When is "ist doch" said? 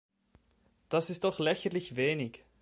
1.11-1.37